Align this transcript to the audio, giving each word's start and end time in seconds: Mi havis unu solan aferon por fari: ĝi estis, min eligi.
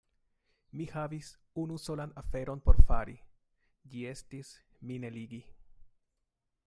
Mi 0.79 0.85
havis 0.93 1.27
unu 1.63 1.77
solan 1.83 2.15
aferon 2.21 2.63
por 2.69 2.79
fari: 2.87 3.13
ĝi 3.93 4.03
estis, 4.15 4.51
min 4.93 5.07
eligi. 5.11 5.43